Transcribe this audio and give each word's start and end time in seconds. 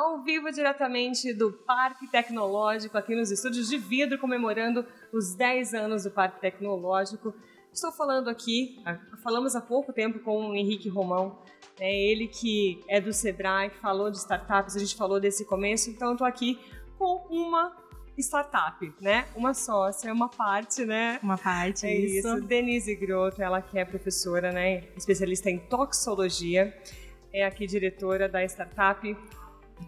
ao 0.00 0.22
vivo 0.22 0.50
diretamente 0.50 1.32
do 1.34 1.52
Parque 1.52 2.06
Tecnológico, 2.06 2.96
aqui 2.96 3.14
nos 3.14 3.30
estúdios 3.30 3.68
de 3.68 3.76
vidro, 3.76 4.18
comemorando 4.18 4.86
os 5.12 5.34
10 5.34 5.74
anos 5.74 6.04
do 6.04 6.10
Parque 6.10 6.40
Tecnológico. 6.40 7.34
Estou 7.70 7.92
falando 7.92 8.28
aqui, 8.30 8.80
ah, 8.86 8.98
falamos 9.22 9.54
há 9.54 9.60
pouco 9.60 9.92
tempo 9.92 10.18
com 10.20 10.48
o 10.48 10.54
Henrique 10.54 10.88
Romão, 10.88 11.38
né, 11.78 11.94
ele 11.94 12.26
que 12.26 12.82
é 12.88 12.98
do 13.00 13.12
Sebrae, 13.12 13.70
que 13.70 13.76
falou 13.76 14.10
de 14.10 14.16
startups, 14.16 14.74
a 14.74 14.78
gente 14.78 14.96
falou 14.96 15.20
desse 15.20 15.44
começo, 15.44 15.90
então 15.90 16.12
estou 16.12 16.26
aqui 16.26 16.58
com 16.98 17.26
uma 17.28 17.76
startup, 18.18 18.92
né? 19.00 19.26
Uma 19.34 19.54
sócia, 19.54 20.12
uma 20.12 20.28
parte, 20.28 20.84
né? 20.84 21.18
Uma 21.22 21.38
parte, 21.38 21.86
é 21.86 21.94
isso. 21.94 22.28
isso. 22.28 22.40
Denise 22.42 22.94
Grotto, 22.94 23.42
ela 23.42 23.62
que 23.62 23.78
é 23.78 23.84
professora, 23.84 24.50
né? 24.50 24.84
Especialista 24.96 25.48
em 25.48 25.58
toxologia, 25.58 26.74
é 27.32 27.44
aqui 27.44 27.66
diretora 27.66 28.28
da 28.28 28.44
startup 28.44 29.16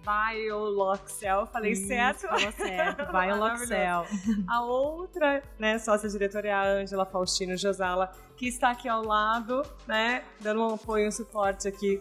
Bioloxel, 0.04 1.46
falei 1.46 1.72
Isso, 1.72 1.86
certo? 1.86 2.20
Falou 2.22 2.52
certo, 2.52 3.06
Bioloxel. 3.12 4.06
A 4.48 4.64
outra, 4.64 5.42
né, 5.58 5.78
sócia 5.78 6.08
diretora 6.08 6.48
é 6.48 6.52
a 6.52 6.64
Ângela 6.64 7.04
Faustino 7.04 7.56
Josala, 7.56 8.12
que 8.36 8.48
está 8.48 8.70
aqui 8.70 8.88
ao 8.88 9.04
lado, 9.04 9.62
né, 9.86 10.24
dando 10.40 10.62
um 10.62 10.74
apoio, 10.74 11.08
um 11.08 11.10
suporte 11.10 11.68
aqui 11.68 12.00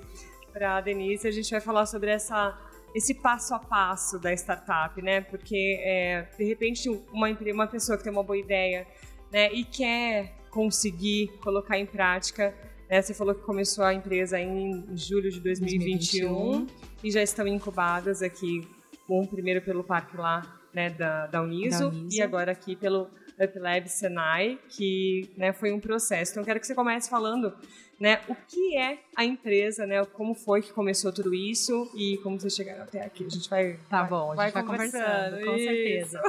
para 0.51 0.77
a 0.77 0.81
Denise. 0.81 1.27
A 1.27 1.31
gente 1.31 1.49
vai 1.51 1.61
falar 1.61 1.85
sobre 1.85 2.09
essa 2.09 2.57
esse 2.93 3.13
passo 3.13 3.55
a 3.55 3.59
passo 3.59 4.19
da 4.19 4.33
startup, 4.33 5.01
né? 5.01 5.21
Porque 5.21 5.79
é, 5.81 6.27
de 6.37 6.43
repente 6.43 6.89
uma 7.13 7.29
uma 7.29 7.67
pessoa 7.67 7.97
que 7.97 8.03
tem 8.03 8.11
uma 8.11 8.23
boa 8.23 8.37
ideia, 8.37 8.85
né, 9.31 9.49
e 9.53 9.63
quer 9.63 10.35
conseguir 10.49 11.29
colocar 11.41 11.77
em 11.77 11.85
prática 11.85 12.53
né? 12.91 13.01
Você 13.01 13.13
falou 13.13 13.33
que 13.33 13.41
começou 13.41 13.85
a 13.85 13.93
empresa 13.93 14.37
em 14.37 14.85
julho 14.97 15.31
de 15.31 15.39
2021, 15.39 16.27
2021. 16.27 16.67
e 17.01 17.09
já 17.09 17.23
estão 17.23 17.47
incubadas 17.47 18.21
aqui, 18.21 18.67
um 19.09 19.25
primeiro 19.25 19.61
pelo 19.61 19.81
parque 19.83 20.17
lá 20.17 20.61
né, 20.73 20.89
da, 20.89 21.27
da, 21.27 21.41
Uniso, 21.41 21.79
da 21.79 21.87
Uniso 21.87 22.17
e 22.17 22.21
agora 22.21 22.51
aqui 22.51 22.75
pelo 22.75 23.07
UpLab 23.39 23.87
Senai, 23.87 24.59
que 24.69 25.29
né, 25.37 25.53
foi 25.53 25.71
um 25.71 25.79
processo. 25.79 26.31
Então, 26.31 26.43
quero 26.43 26.59
que 26.59 26.67
você 26.67 26.75
comece 26.75 27.09
falando 27.09 27.53
né, 28.01 28.19
o 28.27 28.33
que 28.33 28.77
é 28.77 28.97
a 29.15 29.23
empresa, 29.23 29.85
né, 29.85 30.03
como 30.05 30.33
foi 30.33 30.63
que 30.63 30.73
começou 30.73 31.13
tudo 31.13 31.35
isso 31.35 31.87
e 31.95 32.17
como 32.23 32.39
vocês 32.39 32.55
chegaram 32.55 32.81
até 32.81 33.05
aqui. 33.05 33.23
A 33.23 33.29
gente 33.29 33.47
vai 33.47 33.77
Tá 33.87 34.01
vai, 34.01 34.09
bom, 34.09 34.31
a 34.31 34.35
gente 34.35 34.37
vai, 34.37 34.51
vai 34.51 34.63
conversando, 34.63 35.45
com 35.45 35.57
certeza. 35.57 36.21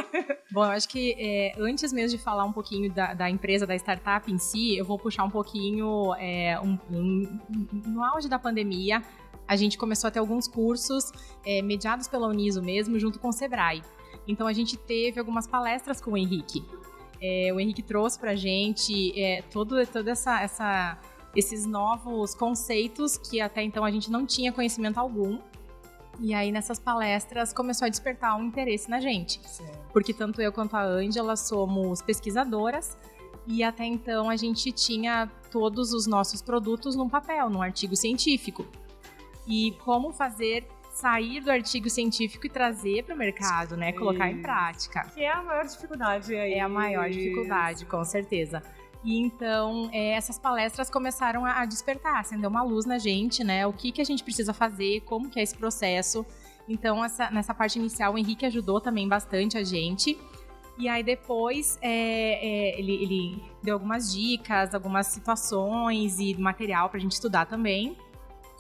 bom, 0.52 0.64
eu 0.64 0.70
acho 0.70 0.86
que 0.86 1.14
é, 1.18 1.54
antes 1.58 1.90
mesmo 1.90 2.18
de 2.18 2.22
falar 2.22 2.44
um 2.44 2.52
pouquinho 2.52 2.92
da, 2.92 3.14
da, 3.14 3.30
empresa, 3.30 3.66
da 3.66 3.74
startup 3.74 4.30
em 4.30 4.36
si, 4.36 4.76
eu 4.76 4.84
vou 4.84 4.98
puxar 4.98 5.24
um 5.24 5.30
pouquinho 5.30 6.14
é, 6.16 6.60
um, 6.60 6.78
um, 6.90 7.40
no 7.86 8.04
auge 8.04 8.28
da 8.28 8.38
pandemia, 8.38 9.02
a 9.48 9.56
gente 9.56 9.78
começou 9.78 10.08
a 10.08 10.10
ter 10.10 10.18
alguns 10.18 10.46
cursos 10.46 11.10
é, 11.44 11.62
mediados 11.62 12.06
pela 12.06 12.28
Uniso 12.28 12.62
mesmo, 12.62 12.98
junto 12.98 13.18
com 13.18 13.28
o 13.28 13.32
Sebrae. 13.32 13.82
Então 14.26 14.46
a 14.46 14.52
gente 14.52 14.76
teve 14.76 15.18
algumas 15.18 15.46
palestras 15.46 16.00
com 16.00 16.12
o 16.12 16.16
Henrique. 16.16 16.62
É, 17.22 17.52
o 17.54 17.60
Henrique 17.60 17.82
trouxe 17.82 18.18
pra 18.18 18.34
gente 18.34 19.18
é, 19.18 19.42
todo, 19.42 19.86
toda 19.86 20.10
essa, 20.10 20.42
essa 20.42 20.98
esses 21.34 21.64
novos 21.64 22.34
conceitos 22.34 23.16
que 23.16 23.40
até 23.40 23.62
então 23.62 23.84
a 23.84 23.90
gente 23.90 24.10
não 24.10 24.26
tinha 24.26 24.52
conhecimento 24.52 24.98
algum. 24.98 25.38
E 26.20 26.34
aí, 26.34 26.52
nessas 26.52 26.78
palestras, 26.78 27.52
começou 27.52 27.86
a 27.86 27.88
despertar 27.88 28.36
um 28.36 28.44
interesse 28.44 28.90
na 28.90 29.00
gente. 29.00 29.40
Porque 29.92 30.12
tanto 30.12 30.42
eu 30.42 30.52
quanto 30.52 30.76
a 30.76 30.82
Ângela 30.82 31.36
somos 31.36 32.02
pesquisadoras 32.02 32.96
e 33.46 33.62
até 33.62 33.84
então 33.84 34.28
a 34.28 34.36
gente 34.36 34.70
tinha 34.72 35.30
todos 35.50 35.92
os 35.92 36.06
nossos 36.06 36.42
produtos 36.42 36.94
num 36.94 37.08
papel, 37.08 37.48
num 37.48 37.62
artigo 37.62 37.96
científico. 37.96 38.66
E 39.46 39.72
como 39.84 40.12
fazer 40.12 40.66
sair 40.92 41.40
do 41.40 41.50
artigo 41.50 41.88
científico 41.88 42.46
e 42.46 42.50
trazer 42.50 43.04
para 43.04 43.14
o 43.14 43.18
mercado, 43.18 43.76
né? 43.76 43.92
Colocar 43.92 44.30
em 44.30 44.42
prática. 44.42 45.04
Que 45.14 45.22
é 45.22 45.32
a 45.32 45.42
maior 45.42 45.64
dificuldade 45.64 46.34
aí. 46.34 46.54
É 46.54 46.60
a 46.60 46.68
maior 46.68 47.08
dificuldade, 47.08 47.86
com 47.86 48.04
certeza. 48.04 48.62
E 49.02 49.18
então 49.18 49.88
é, 49.92 50.12
essas 50.12 50.38
palestras 50.38 50.88
começaram 50.88 51.44
a, 51.44 51.64
despertar, 51.64 52.20
acender 52.20 52.48
uma 52.48 52.62
luz 52.62 52.84
na 52.84 52.98
gente, 52.98 53.42
né? 53.42 53.66
O 53.66 53.72
que, 53.72 53.90
que 53.90 54.00
a 54.00 54.04
gente 54.04 54.22
precisa 54.22 54.52
fazer, 54.52 55.00
como 55.00 55.30
que 55.30 55.40
é 55.40 55.42
esse 55.42 55.56
processo. 55.56 56.24
Então, 56.68 57.04
essa, 57.04 57.28
nessa 57.30 57.52
parte 57.52 57.78
inicial, 57.78 58.14
o 58.14 58.18
Henrique 58.18 58.46
ajudou 58.46 58.80
também 58.80 59.08
bastante 59.08 59.58
a 59.58 59.64
gente. 59.64 60.16
E 60.78 60.88
aí 60.88 61.02
depois 61.02 61.78
é, 61.82 61.88
é, 61.90 62.78
ele, 62.78 62.94
ele, 62.94 63.42
deu 63.62 63.74
algumas 63.74 64.12
dicas, 64.12 64.74
algumas 64.74 65.06
situações 65.06 66.18
e 66.18 66.34
material 66.34 66.88
para 66.88 66.98
a 66.98 67.00
gente 67.00 67.12
estudar 67.12 67.46
também. 67.46 67.96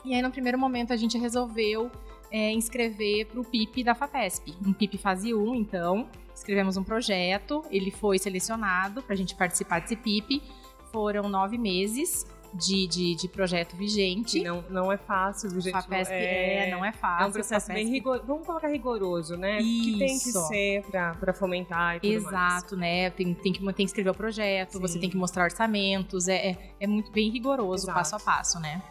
E 0.04 0.14
aí 0.14 0.20
no 0.20 0.30
primeiro 0.30 0.58
momento 0.58 0.92
a 0.92 0.96
gente 0.96 1.16
resolveu 1.16 1.90
é, 2.32 2.50
inscrever 2.50 3.26
para 3.26 3.38
o 3.38 3.44
PIP 3.44 3.84
da 3.84 3.94
FAPESP, 3.94 4.54
um 4.66 4.72
PIP 4.72 4.96
fase 4.96 5.34
1, 5.34 5.54
então 5.54 6.08
escrevemos 6.34 6.78
um 6.78 6.82
projeto, 6.82 7.62
ele 7.70 7.90
foi 7.90 8.18
selecionado 8.18 9.02
para 9.02 9.12
a 9.12 9.16
gente 9.16 9.34
participar 9.34 9.80
desse 9.80 9.94
PIP. 9.94 10.42
Foram 10.90 11.28
nove 11.28 11.56
meses 11.56 12.26
de, 12.54 12.86
de, 12.86 13.14
de, 13.14 13.28
projeto 13.28 13.76
vigente. 13.76 14.42
Não, 14.42 14.64
não 14.68 14.92
é 14.92 14.96
fácil, 14.96 15.48
gente. 15.60 15.72
FAPESP 15.72 16.12
é, 16.12 16.68
é, 16.68 16.70
não 16.70 16.84
é 16.84 16.92
fácil. 16.92 17.24
É 17.24 17.28
um 17.28 17.32
processo 17.32 17.68
bem 17.68 17.88
rigoroso. 17.88 18.24
Vamos 18.26 18.46
colocar 18.46 18.68
rigoroso, 18.68 19.36
né? 19.36 19.60
Isso. 19.60 19.84
Que 19.84 19.98
tem 19.98 20.18
que 20.18 20.32
ser 20.32 20.84
para 21.18 21.32
fomentar 21.32 21.96
e 21.96 22.00
tudo 22.00 22.12
Exato, 22.12 22.76
mais. 22.76 22.80
né? 22.80 23.10
Tem, 23.10 23.34
tem, 23.34 23.52
que, 23.52 23.60
tem 23.60 23.72
que 23.74 23.82
escrever 23.84 24.10
o 24.10 24.14
projeto, 24.14 24.72
Sim. 24.72 24.80
você 24.80 24.98
tem 24.98 25.08
que 25.08 25.16
mostrar 25.16 25.44
orçamentos. 25.44 26.28
É, 26.28 26.50
é, 26.50 26.58
é 26.80 26.86
muito 26.86 27.10
bem 27.10 27.30
rigoroso, 27.30 27.84
Exato. 27.84 27.98
passo 27.98 28.16
a 28.16 28.20
passo, 28.20 28.60
né? 28.60 28.82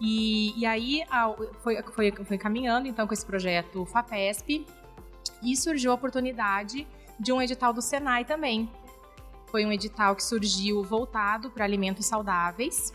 E, 0.00 0.58
e 0.58 0.66
aí 0.66 1.02
foi, 1.62 1.82
foi, 1.82 2.12
foi 2.12 2.38
caminhando 2.38 2.86
então 2.86 3.06
com 3.06 3.14
esse 3.14 3.24
projeto 3.24 3.84
FAPESP 3.86 4.66
e 5.42 5.56
surgiu 5.56 5.90
a 5.90 5.94
oportunidade 5.94 6.86
de 7.18 7.32
um 7.32 7.40
edital 7.40 7.72
do 7.72 7.80
Senai 7.80 8.24
também. 8.24 8.70
Foi 9.46 9.64
um 9.64 9.72
edital 9.72 10.14
que 10.14 10.22
surgiu 10.22 10.82
voltado 10.82 11.50
para 11.50 11.64
alimentos 11.64 12.04
saudáveis. 12.06 12.92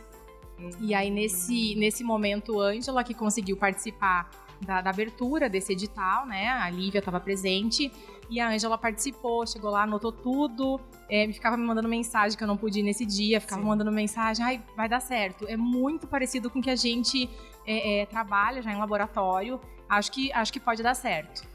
E 0.79 0.93
aí, 0.93 1.09
nesse, 1.09 1.73
nesse 1.75 2.03
momento, 2.03 2.59
Ângela, 2.59 3.03
que 3.03 3.15
conseguiu 3.15 3.57
participar 3.57 4.29
da, 4.61 4.81
da, 4.81 4.89
abertura 4.89 5.49
desse 5.49 5.73
edital, 5.73 6.25
né? 6.25 6.49
A 6.49 6.69
Lívia 6.69 6.99
estava 6.99 7.19
presente 7.19 7.91
e 8.29 8.39
a 8.39 8.49
Ângela 8.49 8.77
participou, 8.77 9.45
chegou 9.45 9.71
lá, 9.71 9.83
anotou 9.83 10.11
tudo, 10.11 10.79
é, 11.09 11.27
me 11.27 11.33
ficava 11.33 11.57
me 11.57 11.65
mandando 11.65 11.89
mensagem 11.89 12.37
que 12.37 12.43
eu 12.43 12.47
não 12.47 12.55
pude 12.55 12.79
ir 12.79 12.83
nesse 12.83 13.05
dia, 13.05 13.41
ficava 13.41 13.61
Sim. 13.61 13.67
mandando 13.67 13.91
mensagem, 13.91 14.45
ai, 14.45 14.61
vai 14.75 14.87
dar 14.87 15.01
certo. 15.01 15.45
É 15.47 15.57
muito 15.57 16.07
parecido 16.07 16.49
com 16.49 16.59
o 16.59 16.61
que 16.61 16.69
a 16.69 16.75
gente 16.75 17.29
é, 17.65 18.01
é, 18.01 18.05
trabalha 18.05 18.61
já 18.61 18.71
em 18.71 18.77
laboratório. 18.77 19.59
Acho 19.89 20.11
que, 20.11 20.31
acho 20.31 20.53
que 20.53 20.59
pode 20.59 20.81
dar 20.81 20.95
certo. 20.95 21.49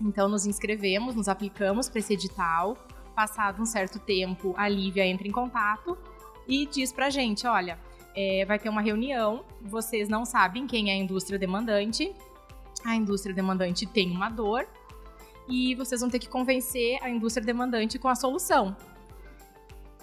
Então 0.00 0.28
nos 0.28 0.46
inscrevemos, 0.46 1.14
nos 1.14 1.28
aplicamos 1.28 1.88
para 1.88 1.98
esse 1.98 2.14
edital. 2.14 2.76
Passado 3.14 3.60
um 3.60 3.66
certo 3.66 3.98
tempo, 3.98 4.54
a 4.56 4.68
Lívia 4.68 5.04
entra 5.04 5.26
em 5.26 5.32
contato 5.32 5.98
e 6.46 6.66
diz 6.66 6.92
pra 6.92 7.10
gente: 7.10 7.46
olha, 7.46 7.78
é, 8.14 8.44
vai 8.44 8.58
ter 8.58 8.68
uma 8.68 8.80
reunião, 8.80 9.44
vocês 9.60 10.08
não 10.08 10.24
sabem 10.24 10.66
quem 10.66 10.90
é 10.90 10.94
a 10.94 10.96
indústria 10.96 11.38
demandante. 11.38 12.12
A 12.84 12.94
indústria 12.94 13.34
demandante 13.34 13.86
tem 13.86 14.10
uma 14.10 14.28
dor 14.28 14.66
e 15.48 15.74
vocês 15.74 16.00
vão 16.00 16.10
ter 16.10 16.18
que 16.18 16.28
convencer 16.28 17.02
a 17.02 17.08
indústria 17.08 17.44
demandante 17.44 17.98
com 17.98 18.08
a 18.08 18.14
solução. 18.14 18.76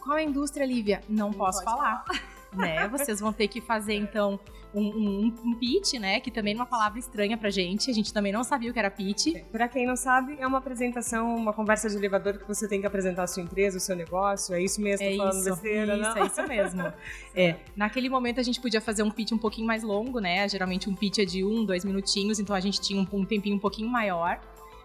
Qual 0.01 0.17
é 0.17 0.21
a 0.21 0.23
indústria, 0.23 0.65
Lívia? 0.65 1.01
Não, 1.07 1.29
não 1.29 1.33
posso 1.33 1.63
falar. 1.63 2.03
falar. 2.05 2.34
Né? 2.55 2.87
Vocês 2.87 3.19
vão 3.19 3.33
ter 3.33 3.47
que 3.47 3.61
fazer, 3.61 3.95
então, 3.95 4.39
um, 4.73 4.81
um, 4.81 5.35
um, 5.43 5.55
pitch, 5.55 5.93
né? 5.93 6.19
Que 6.19 6.29
também 6.29 6.53
é 6.53 6.55
uma 6.55 6.65
palavra 6.65 6.99
estranha 6.99 7.37
pra 7.37 7.49
gente. 7.49 7.89
A 7.89 7.93
gente 7.93 8.13
também 8.13 8.33
não 8.33 8.43
sabia 8.43 8.69
o 8.69 8.73
que 8.73 8.79
era 8.79 8.91
pitch. 8.91 9.27
É, 9.27 9.39
pra 9.39 9.67
quem 9.67 9.85
não 9.85 9.95
sabe, 9.95 10.35
é 10.39 10.45
uma 10.45 10.57
apresentação, 10.57 11.35
uma 11.35 11.53
conversa 11.53 11.89
de 11.89 11.95
elevador 11.95 12.37
que 12.37 12.47
você 12.47 12.67
tem 12.67 12.81
que 12.81 12.87
apresentar 12.87 13.23
a 13.23 13.27
sua 13.27 13.41
empresa, 13.41 13.77
o 13.77 13.79
seu 13.79 13.95
negócio. 13.95 14.53
É 14.53 14.61
isso 14.61 14.81
mesmo? 14.81 15.05
É 15.05 15.15
falando 15.15 15.33
isso, 15.33 15.49
besteira, 15.49 15.97
isso, 15.97 16.17
é 16.17 16.25
isso 16.25 16.47
mesmo. 16.47 16.93
é. 17.35 17.55
Naquele 17.75 18.09
momento 18.09 18.39
a 18.39 18.43
gente 18.43 18.59
podia 18.59 18.81
fazer 18.81 19.03
um 19.03 19.11
pitch 19.11 19.31
um 19.31 19.37
pouquinho 19.37 19.65
mais 19.65 19.81
longo, 19.81 20.19
né? 20.19 20.47
Geralmente 20.49 20.89
um 20.89 20.95
pitch 20.95 21.19
é 21.19 21.25
de 21.25 21.43
um, 21.43 21.63
dois 21.63 21.85
minutinhos, 21.85 22.39
então 22.39 22.55
a 22.55 22.59
gente 22.59 22.81
tinha 22.81 22.99
um, 22.99 23.07
um 23.13 23.25
tempinho 23.25 23.55
um 23.55 23.59
pouquinho 23.59 23.89
maior. 23.89 24.39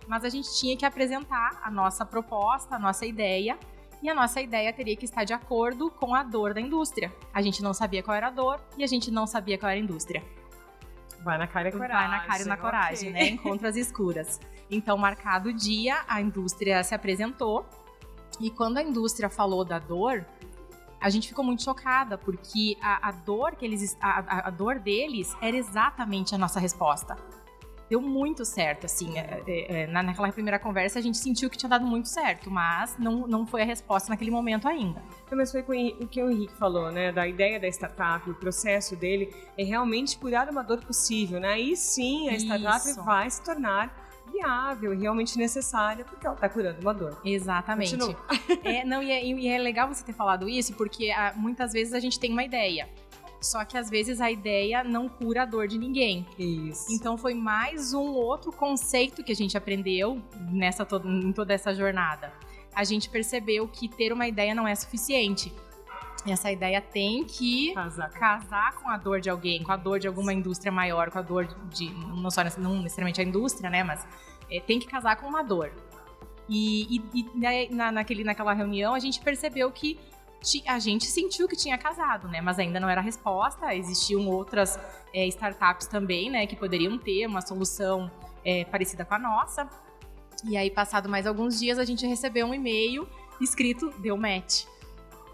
Mas 0.06 0.24
a 0.24 0.28
gente 0.28 0.52
tinha 0.56 0.76
que 0.76 0.84
apresentar 0.84 1.60
a 1.62 1.70
nossa 1.70 2.04
proposta, 2.04 2.76
a 2.76 2.78
nossa 2.78 3.06
ideia 3.06 3.58
e 4.02 4.08
a 4.08 4.14
nossa 4.14 4.40
ideia 4.40 4.72
teria 4.72 4.96
que 4.96 5.04
estar 5.04 5.24
de 5.24 5.32
acordo 5.32 5.90
com 5.90 6.14
a 6.14 6.22
dor 6.22 6.54
da 6.54 6.60
indústria. 6.60 7.12
A 7.32 7.42
gente 7.42 7.62
não 7.62 7.74
sabia 7.74 8.02
qual 8.02 8.16
era 8.16 8.28
a 8.28 8.30
dor 8.30 8.60
e 8.76 8.84
a 8.84 8.86
gente 8.86 9.10
não 9.10 9.26
sabia 9.26 9.58
qual 9.58 9.70
era 9.70 9.78
a 9.78 9.82
indústria. 9.82 10.22
Vai 11.22 11.36
na 11.36 11.46
cara 11.46 11.68
e 11.68 11.72
coragem. 11.72 12.08
Vai 12.08 12.18
na 12.18 12.24
cara 12.24 12.42
e 12.42 12.44
na 12.46 12.56
coragem, 12.56 13.10
okay. 13.10 13.22
né? 13.22 13.28
Encontros 13.28 13.76
escuras. 13.76 14.40
Então, 14.70 14.96
marcado 14.96 15.50
o 15.50 15.52
dia, 15.52 16.02
a 16.08 16.20
indústria 16.20 16.82
se 16.82 16.94
apresentou. 16.94 17.66
E 18.40 18.50
quando 18.50 18.78
a 18.78 18.82
indústria 18.82 19.28
falou 19.28 19.64
da 19.64 19.78
dor, 19.78 20.24
a 21.00 21.10
gente 21.10 21.28
ficou 21.28 21.44
muito 21.44 21.62
chocada, 21.62 22.16
porque 22.16 22.76
a, 22.80 23.08
a 23.08 23.12
dor 23.12 23.56
que 23.56 23.64
eles 23.64 23.96
a, 24.00 24.48
a, 24.48 24.50
dor 24.50 24.78
deles 24.78 25.34
era 25.40 25.56
exatamente 25.56 26.34
a 26.34 26.38
nossa 26.38 26.60
resposta. 26.60 27.16
Deu 27.90 28.00
muito 28.00 28.44
certo, 28.44 28.86
assim. 28.86 29.18
É, 29.18 29.42
é, 29.46 29.82
é 29.82 29.86
naquela 29.88 30.30
primeira 30.30 30.60
conversa 30.60 31.00
a 31.00 31.02
gente 31.02 31.18
sentiu 31.18 31.50
que 31.50 31.58
tinha 31.58 31.68
dado 31.68 31.84
muito 31.84 32.08
certo, 32.08 32.48
mas 32.48 32.96
não, 32.96 33.26
não 33.26 33.44
foi 33.44 33.62
a 33.62 33.64
resposta 33.64 34.08
naquele 34.08 34.30
momento 34.30 34.68
ainda. 34.68 35.02
Mas 35.30 35.50
foi 35.50 35.60
o 35.60 36.06
que 36.06 36.22
o 36.22 36.30
Henrique 36.30 36.54
falou, 36.54 36.92
né? 36.92 37.10
Da 37.10 37.26
ideia 37.26 37.58
da 37.58 37.66
startup, 37.66 38.30
o 38.30 38.34
processo 38.34 38.94
dele 38.94 39.34
é 39.58 39.64
realmente 39.64 40.16
curar 40.16 40.48
uma 40.48 40.62
dor 40.62 40.84
possível, 40.84 41.40
né? 41.40 41.48
Aí 41.48 41.76
sim 41.76 42.28
a 42.28 42.36
startup 42.36 42.88
Isso. 42.88 43.02
vai 43.02 43.28
se 43.28 43.42
tornar 43.42 44.08
viável 44.32 44.94
e 44.94 44.98
realmente 44.98 45.36
necessária, 45.36 46.04
porque 46.04 46.24
ela 46.24 46.36
está 46.36 46.48
curando 46.48 46.80
uma 46.80 46.94
dor. 46.94 47.20
Exatamente. 47.24 47.96
é, 48.62 48.84
não, 48.84 49.02
e 49.02 49.10
é, 49.10 49.24
e 49.24 49.48
é, 49.48 49.58
legal 49.58 49.88
você 49.88 50.04
ter 50.04 50.12
falado 50.12 50.48
isso, 50.48 50.74
porque 50.74 51.10
ah, 51.10 51.32
muitas 51.36 51.72
vezes 51.72 51.92
a 51.92 51.98
gente 51.98 52.20
tem 52.20 52.30
uma 52.30 52.44
ideia. 52.44 52.88
Só 53.40 53.64
que 53.64 53.78
às 53.78 53.88
vezes 53.88 54.20
a 54.20 54.30
ideia 54.30 54.84
não 54.84 55.08
cura 55.08 55.42
a 55.42 55.46
dor 55.46 55.66
de 55.66 55.78
ninguém. 55.78 56.26
Isso. 56.38 56.92
Então 56.92 57.16
foi 57.16 57.32
mais 57.32 57.94
um 57.94 58.12
outro 58.12 58.52
conceito 58.52 59.24
que 59.24 59.32
a 59.32 59.36
gente 59.36 59.56
aprendeu 59.56 60.20
nessa 60.50 60.86
em 61.04 61.32
toda 61.32 61.54
essa 61.54 61.74
jornada. 61.74 62.32
A 62.74 62.84
gente 62.84 63.08
percebeu 63.08 63.66
que 63.66 63.88
ter 63.88 64.12
uma 64.12 64.28
ideia 64.28 64.54
não 64.54 64.68
é 64.68 64.74
suficiente. 64.74 65.52
Essa 66.26 66.52
ideia 66.52 66.82
tem 66.82 67.24
que 67.24 67.72
casar. 67.72 68.10
casar 68.10 68.74
com 68.74 68.90
a 68.90 68.98
dor 68.98 69.20
de 69.20 69.30
alguém, 69.30 69.62
com 69.62 69.72
a 69.72 69.76
dor 69.76 69.98
de 69.98 70.06
alguma 70.06 70.34
indústria 70.34 70.70
maior, 70.70 71.10
com 71.10 71.18
a 71.18 71.22
dor 71.22 71.46
de. 71.70 71.88
Não 71.90 72.30
só 72.30 72.42
não 72.58 72.82
necessariamente 72.82 73.22
a 73.22 73.24
indústria, 73.24 73.70
né? 73.70 73.82
Mas 73.82 74.06
é, 74.50 74.60
tem 74.60 74.78
que 74.78 74.86
casar 74.86 75.16
com 75.16 75.26
uma 75.26 75.42
dor. 75.42 75.72
E, 76.46 77.00
e, 77.14 77.20
e 77.20 77.74
na, 77.74 77.90
naquele, 77.90 78.24
naquela 78.24 78.52
reunião 78.52 78.92
a 78.92 78.98
gente 78.98 79.20
percebeu 79.20 79.70
que 79.70 79.98
a 80.66 80.78
gente 80.78 81.06
sentiu 81.06 81.46
que 81.46 81.56
tinha 81.56 81.76
casado, 81.76 82.28
né? 82.28 82.40
Mas 82.40 82.58
ainda 82.58 82.80
não 82.80 82.88
era 82.88 83.00
a 83.00 83.04
resposta. 83.04 83.74
Existiam 83.74 84.26
outras 84.28 84.78
é, 85.12 85.26
startups 85.26 85.86
também, 85.86 86.30
né? 86.30 86.46
Que 86.46 86.56
poderiam 86.56 86.98
ter 86.98 87.26
uma 87.26 87.40
solução 87.40 88.10
é, 88.44 88.64
parecida 88.64 89.04
com 89.04 89.14
a 89.14 89.18
nossa. 89.18 89.68
E 90.44 90.56
aí, 90.56 90.70
passado 90.70 91.08
mais 91.08 91.26
alguns 91.26 91.58
dias, 91.58 91.78
a 91.78 91.84
gente 91.84 92.06
recebeu 92.06 92.46
um 92.46 92.54
e-mail 92.54 93.06
escrito 93.40 93.90
deu 93.98 94.16
match. 94.16 94.64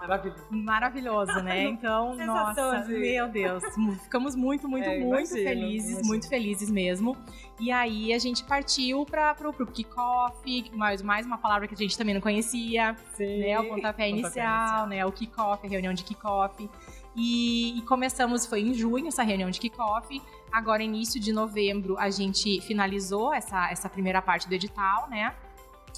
Maravilhoso. 0.06 0.44
Maravilhoso, 0.50 1.42
né? 1.42 1.64
Então, 1.76 2.14
nossa, 2.16 2.82
de... 2.82 2.98
meu 2.98 3.28
Deus. 3.28 3.62
Ficamos 4.02 4.34
muito, 4.34 4.68
muito, 4.68 4.88
é, 4.88 4.98
muito 4.98 5.30
imagino, 5.30 5.48
felizes, 5.48 5.90
imagino. 5.90 6.08
muito 6.08 6.28
felizes 6.28 6.70
mesmo. 6.70 7.16
E 7.58 7.70
aí 7.70 8.12
a 8.12 8.18
gente 8.18 8.44
partiu 8.44 9.04
para 9.04 9.34
pro, 9.34 9.52
pro 9.52 9.66
kickoff, 9.66 10.70
mais, 10.72 11.02
mais 11.02 11.26
uma 11.26 11.38
palavra 11.38 11.66
que 11.66 11.74
a 11.74 11.76
gente 11.76 11.96
também 11.96 12.14
não 12.14 12.20
conhecia, 12.20 12.96
Sim. 13.14 13.40
né? 13.40 13.58
O 13.58 13.68
pontapé 13.68 14.08
inicial, 14.08 14.86
né? 14.86 15.04
O 15.04 15.12
kickoff, 15.12 15.66
a 15.66 15.70
reunião 15.70 15.92
de 15.92 16.04
kickoff. 16.04 16.68
E, 17.16 17.78
e, 17.78 17.82
começamos, 17.82 18.44
foi 18.44 18.60
em 18.60 18.74
junho 18.74 19.08
essa 19.08 19.22
reunião 19.22 19.50
de 19.50 19.58
kickoff. 19.58 20.20
Agora, 20.52 20.82
início 20.82 21.18
de 21.18 21.32
novembro, 21.32 21.98
a 21.98 22.10
gente 22.10 22.60
finalizou 22.60 23.32
essa, 23.32 23.70
essa 23.70 23.88
primeira 23.88 24.20
parte 24.20 24.46
do 24.46 24.54
edital, 24.54 25.08
né? 25.08 25.34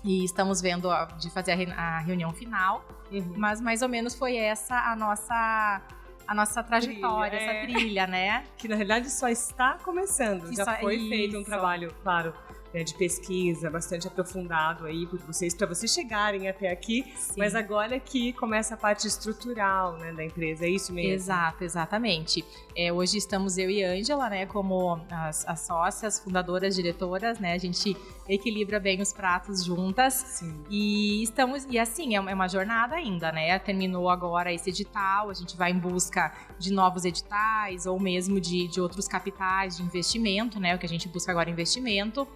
E 0.05 0.25
estamos 0.25 0.61
vendo 0.61 0.89
de 1.19 1.31
fazer 1.31 1.53
a, 1.73 1.99
reunião 2.01 2.33
final. 2.33 2.85
Uhum. 3.11 3.35
Mas 3.37 3.61
mais 3.61 3.83
ou 3.83 3.89
menos 3.89 4.15
foi 4.15 4.37
essa 4.37 4.75
a 4.75 4.97
nossa 4.97 5.83
a 6.27 6.35
nossa 6.35 6.63
trajetória, 6.63 7.39
trilha, 7.39 7.51
essa 7.51 7.53
é. 7.53 7.63
trilha, 7.63 8.07
né? 8.07 8.45
Que 8.59 8.69
na 8.69 8.77
realidade 8.77 9.11
só 9.11 9.29
está 9.29 9.79
começando. 9.83 10.51
Que 10.51 10.57
Já 10.57 10.77
foi 10.77 10.97
isso. 10.97 11.09
feito 11.09 11.39
um 11.39 11.43
trabalho, 11.43 11.95
claro, 12.03 12.35
né, 12.73 12.83
de 12.83 12.95
pesquisa 12.95 13.71
bastante 13.71 14.07
aprofundado 14.07 14.85
aí 14.85 15.07
por 15.07 15.19
vocês, 15.21 15.55
para 15.55 15.67
vocês 15.67 15.93
chegarem 15.93 16.49
até 16.49 16.71
aqui. 16.71 17.05
Sim. 17.17 17.35
Mas 17.37 17.55
agora 17.55 17.97
é 17.97 18.01
que 18.01 18.33
começa 18.35 18.75
a 18.75 18.77
parte 18.77 19.07
estrutural 19.07 19.97
né, 19.99 20.13
da 20.13 20.25
empresa, 20.25 20.67
é 20.67 20.69
isso 20.69 20.93
mesmo? 20.93 21.13
Exato, 21.13 21.65
exatamente. 21.65 22.45
É, 22.77 22.93
hoje 22.93 23.19
estamos 23.19 23.59
eu 23.59 23.71
e 23.71 23.83
Ângela, 23.83 24.29
né, 24.29 24.47
como 24.47 25.01
as, 25.11 25.47
as, 25.49 25.61
sócias, 25.61 26.19
fundadoras, 26.19 26.75
diretoras, 26.75 27.39
né? 27.39 27.53
A 27.53 27.59
gente 27.59 27.97
equilibra 28.29 28.79
bem 28.79 29.01
os 29.01 29.13
pratos 29.13 29.65
juntas. 29.65 30.15
Sim. 30.15 30.63
E 30.71 31.23
estamos, 31.23 31.67
e 31.69 31.79
assim, 31.79 32.15
é 32.15 32.21
uma, 32.21 32.31
é 32.31 32.35
uma 32.35 32.49
jornada 32.49 32.97
ainda, 32.97 33.33
né? 33.33 33.59
Terminou 33.59 34.09
agora 34.09 34.53
esse 34.53 34.71
edital, 34.71 35.31
a 35.31 35.35
gente 35.35 35.57
vai 35.57 35.73
em 35.73 35.79
busca 35.79 36.33
de 36.59 36.73
novos 36.73 37.05
editais 37.05 37.87
ou 37.87 37.99
mesmo 37.99 38.41
de, 38.41 38.69
de 38.69 38.81
outros 38.81 39.09
capitais 39.09 39.77
de 39.77 39.83
investimento, 39.83 40.61
né? 40.61 40.75
O 40.75 40.79
que 40.79 40.87
a 40.87 40.89
gente 40.89 41.09
busca 41.09 41.33
agora 41.33 41.49
é 41.49 41.53
investimento. 41.53 42.29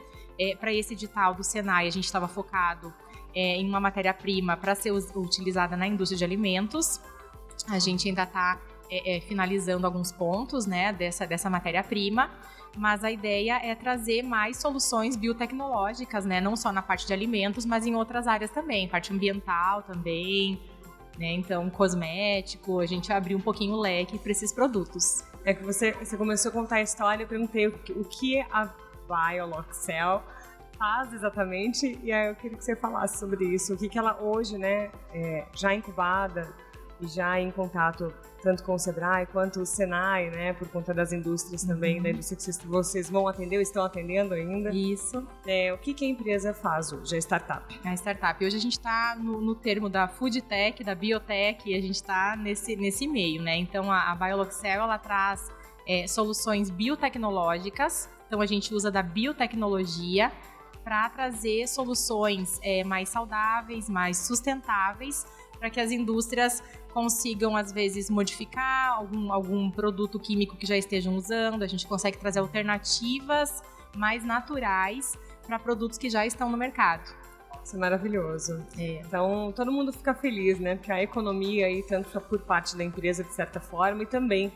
É, 0.42 0.56
para 0.56 0.72
esse 0.72 0.94
edital 0.94 1.34
do 1.34 1.44
Senai, 1.44 1.86
a 1.86 1.90
gente 1.90 2.04
estava 2.04 2.26
focado 2.26 2.92
é, 3.32 3.56
em 3.56 3.68
uma 3.68 3.78
matéria-prima 3.78 4.56
para 4.56 4.74
ser 4.74 4.90
utilizada 4.90 5.76
na 5.76 5.86
indústria 5.86 6.18
de 6.18 6.24
alimentos. 6.24 7.00
A 7.68 7.78
gente 7.78 8.08
ainda 8.08 8.24
está 8.24 8.60
é, 8.90 9.18
é, 9.18 9.20
finalizando 9.20 9.86
alguns 9.86 10.10
pontos 10.10 10.66
né, 10.66 10.92
dessa, 10.92 11.24
dessa 11.28 11.48
matéria-prima, 11.48 12.28
mas 12.76 13.04
a 13.04 13.12
ideia 13.12 13.60
é 13.62 13.72
trazer 13.76 14.22
mais 14.22 14.56
soluções 14.56 15.14
biotecnológicas, 15.14 16.24
né, 16.24 16.40
não 16.40 16.56
só 16.56 16.72
na 16.72 16.82
parte 16.82 17.06
de 17.06 17.12
alimentos, 17.12 17.64
mas 17.64 17.86
em 17.86 17.94
outras 17.94 18.26
áreas 18.26 18.50
também, 18.50 18.88
parte 18.88 19.12
ambiental 19.12 19.82
também, 19.82 20.60
né, 21.18 21.32
então 21.34 21.70
cosmético, 21.70 22.80
a 22.80 22.86
gente 22.86 23.12
abriu 23.12 23.38
um 23.38 23.40
pouquinho 23.40 23.74
o 23.74 23.80
leque 23.80 24.18
para 24.18 24.32
esses 24.32 24.52
produtos. 24.52 25.22
É 25.44 25.54
que 25.54 25.62
você, 25.62 25.92
você 25.92 26.16
começou 26.16 26.50
a 26.50 26.52
contar 26.52 26.76
a 26.76 26.82
história, 26.82 27.22
eu 27.22 27.28
perguntei 27.28 27.68
o 27.68 27.74
o 27.96 28.04
que 28.04 28.40
a 28.50 28.68
BioLoxel 29.12 30.22
faz 30.78 31.12
exatamente, 31.12 31.98
e 32.02 32.10
aí 32.10 32.28
eu 32.28 32.34
queria 32.34 32.58
que 32.58 32.64
você 32.64 32.74
falasse 32.74 33.18
sobre 33.18 33.44
isso, 33.44 33.74
o 33.74 33.76
que, 33.76 33.88
que 33.88 33.98
ela 33.98 34.20
hoje, 34.20 34.58
né, 34.58 34.90
é, 35.14 35.46
já 35.54 35.72
incubada 35.72 36.52
e 37.00 37.06
já 37.06 37.38
em 37.38 37.50
contato 37.50 38.12
tanto 38.42 38.64
com 38.64 38.74
o 38.74 38.78
Sebrae 38.78 39.24
quanto 39.26 39.60
o 39.60 39.66
Senai, 39.66 40.28
né, 40.30 40.52
por 40.52 40.68
conta 40.68 40.92
das 40.92 41.12
indústrias 41.12 41.62
também, 41.62 41.98
uhum. 41.98 42.02
da 42.02 42.10
indústria 42.10 42.36
que 42.36 42.66
vocês 42.66 43.08
vão 43.08 43.28
atender 43.28 43.56
ou 43.56 43.62
estão 43.62 43.84
atendendo 43.84 44.34
ainda. 44.34 44.70
Isso. 44.70 45.24
É, 45.46 45.72
o 45.72 45.78
que, 45.78 45.94
que 45.94 46.04
a 46.04 46.08
empresa 46.08 46.52
faz 46.52 46.92
hoje, 46.92 47.14
a 47.14 47.18
startup? 47.18 47.80
A 47.84 47.94
startup. 47.94 48.44
Hoje 48.44 48.56
a 48.56 48.60
gente 48.60 48.72
está 48.72 49.16
no, 49.16 49.40
no, 49.40 49.54
termo 49.54 49.88
da 49.88 50.08
food 50.08 50.42
tech, 50.42 50.82
da 50.82 50.94
biotech, 50.94 51.70
e 51.70 51.76
a 51.76 51.80
gente 51.80 51.94
está 51.94 52.36
nesse, 52.36 52.74
nesse 52.74 53.06
meio, 53.06 53.40
né? 53.40 53.56
Então 53.56 53.90
a, 53.90 54.10
a 54.10 54.16
BioLoxel, 54.16 54.82
ela 54.82 54.98
traz 54.98 55.48
é, 55.86 56.08
soluções 56.08 56.68
biotecnológicas 56.68 58.10
então 58.32 58.40
a 58.40 58.46
gente 58.46 58.74
usa 58.74 58.90
da 58.90 59.02
biotecnologia 59.02 60.32
para 60.82 61.06
trazer 61.10 61.68
soluções 61.68 62.58
é, 62.62 62.82
mais 62.82 63.10
saudáveis, 63.10 63.90
mais 63.90 64.16
sustentáveis, 64.16 65.26
para 65.58 65.68
que 65.68 65.78
as 65.78 65.90
indústrias 65.90 66.62
consigam, 66.94 67.54
às 67.54 67.70
vezes, 67.70 68.08
modificar 68.08 68.94
algum, 68.94 69.30
algum 69.30 69.70
produto 69.70 70.18
químico 70.18 70.56
que 70.56 70.64
já 70.64 70.78
estejam 70.78 71.14
usando. 71.14 71.62
A 71.62 71.66
gente 71.66 71.86
consegue 71.86 72.16
trazer 72.16 72.38
alternativas 72.38 73.62
mais 73.94 74.24
naturais 74.24 75.14
para 75.46 75.58
produtos 75.58 75.98
que 75.98 76.08
já 76.08 76.24
estão 76.24 76.50
no 76.50 76.56
mercado. 76.56 77.14
Isso 77.62 77.76
é 77.76 77.78
maravilhoso. 77.78 78.64
É. 78.78 79.02
Então, 79.06 79.52
todo 79.54 79.70
mundo 79.70 79.92
fica 79.92 80.14
feliz, 80.14 80.58
né? 80.58 80.76
Porque 80.76 80.90
a 80.90 81.02
economia 81.02 81.66
aí, 81.66 81.82
tanto 81.82 82.18
por 82.22 82.40
parte 82.40 82.78
da 82.78 82.82
empresa, 82.82 83.22
de 83.22 83.34
certa 83.34 83.60
forma, 83.60 84.04
e 84.04 84.06
também 84.06 84.50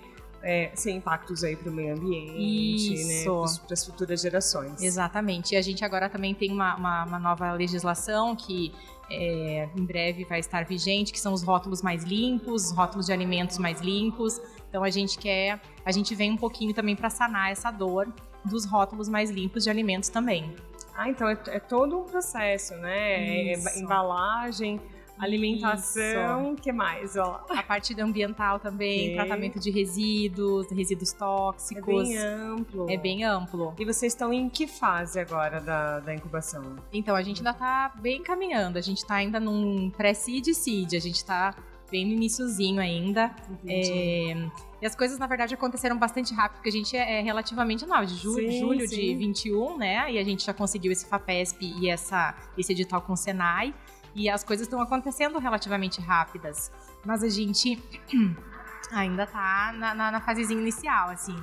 é, 0.47 0.71
sem 0.75 0.99
impactos 0.99 1.43
aí 1.43 1.57
para 1.57 1.69
o 1.69 1.75
meio 1.75 1.93
ambiente, 1.97 3.05
né, 3.05 3.25
para 3.25 3.73
as 3.73 3.85
futuras 3.85 4.21
gerações. 4.21 4.81
Exatamente. 4.81 5.55
E 5.55 5.57
a 5.57 5.61
gente 5.61 5.85
agora 5.85 6.09
também 6.09 6.33
tem 6.37 6.53
uma, 6.53 6.77
uma, 6.77 7.05
uma 7.05 7.19
nova 7.19 7.51
legislação 7.53 8.37
que 8.37 8.73
é, 9.11 9.69
em 9.77 9.85
breve 9.85 10.25
vai 10.25 10.39
estar 10.39 10.65
vigente, 10.65 11.13
que 11.13 11.19
são 11.19 11.33
os 11.33 11.43
rótulos 11.43 11.83
mais 11.83 12.05
limpos, 12.05 12.67
os 12.67 12.71
rótulos 12.71 13.07
de 13.07 13.13
alimentos 13.13 13.59
mais 13.59 13.81
limpos. 13.81 14.41
Então 14.69 14.85
a 14.85 14.91
gente 14.91 15.19
quer, 15.19 15.61
a 15.85 15.91
gente 15.91 16.15
vem 16.15 16.31
um 16.31 16.37
pouquinho 16.37 16.73
também 16.73 16.95
para 16.95 17.11
sanar 17.11 17.51
essa 17.51 17.73
dor 17.73 18.07
dos 18.45 18.65
rótulos 18.65 19.09
mais 19.09 19.31
limpos 19.31 19.65
de 19.65 19.71
alimentos 19.71 20.09
também. 20.09 20.55
Ah, 20.95 21.11
então 21.11 21.29
é, 21.29 21.37
é 21.49 21.59
todo 21.59 21.99
um 21.99 22.05
processo, 22.05 22.73
né? 22.77 23.53
É, 23.53 23.79
embalagem, 23.81 24.81
Alimentação, 25.19 26.53
o 26.53 26.57
que 26.57 26.71
mais? 26.73 27.17
Ó. 27.17 27.45
A 27.49 27.63
parte 27.63 27.99
ambiental 28.01 28.61
também, 28.61 29.15
tratamento 29.15 29.59
de 29.59 29.71
resíduos, 29.71 30.71
resíduos 30.71 31.13
tóxicos. 31.13 32.09
É 32.09 32.13
bem 32.13 32.19
amplo. 32.19 32.91
É 32.91 32.97
bem 32.97 33.25
amplo. 33.25 33.75
E 33.79 33.85
vocês 33.85 34.13
estão 34.13 34.33
em 34.33 34.49
que 34.49 34.67
fase 34.67 35.19
agora 35.19 35.61
da, 35.61 36.01
da 36.01 36.15
incubação? 36.15 36.77
Então, 36.93 37.17
a 37.17 37.23
gente 37.23 37.39
ainda 37.39 37.51
está 37.51 37.93
bem 37.97 38.23
caminhando. 38.23 38.79
A 38.79 38.83
gente 38.83 38.99
está 38.99 39.15
ainda 39.15 39.41
num 39.41 39.91
pré-seed 39.91 40.53
seed. 40.53 40.95
A 40.95 41.01
gente 41.01 41.17
está 41.17 41.55
bem 41.91 42.05
no 42.05 42.13
iníciozinho 42.13 42.81
ainda. 42.81 43.35
É, 43.67 44.35
e 44.81 44.87
as 44.87 44.95
coisas, 44.95 45.19
na 45.19 45.27
verdade, 45.27 45.55
aconteceram 45.55 45.97
bastante 45.97 46.35
rápido, 46.35 46.57
porque 46.57 46.69
a 46.69 46.73
gente 46.73 46.97
é, 46.97 47.19
é 47.19 47.23
relativamente 47.23 47.87
nova, 47.87 48.05
de 48.05 48.15
julho, 48.15 48.51
sim, 48.51 48.61
julho 48.61 48.89
sim. 48.89 48.97
de 48.97 49.15
21, 49.15 49.79
né? 49.79 50.13
E 50.13 50.19
a 50.19 50.25
gente 50.25 50.45
já 50.45 50.53
conseguiu 50.53 50.93
esse 50.93 51.07
FAPESP 51.07 51.75
e 51.81 51.89
essa, 51.89 52.35
esse 52.59 52.73
edital 52.73 53.01
com 53.01 53.15
o 53.15 53.17
Senai. 53.17 53.75
E 54.17 54.31
as 54.31 54.43
coisas 54.43 54.67
estão 54.67 54.81
acontecendo 54.81 55.39
relativamente 55.39 56.01
rápidas. 56.01 56.73
Mas 57.05 57.23
a 57.23 57.29
gente 57.29 57.79
ainda 58.91 59.27
tá 59.27 59.75
na, 59.77 59.95
na, 59.95 60.11
na 60.11 60.21
fasezinha 60.21 60.59
inicial, 60.59 61.11
assim. 61.11 61.37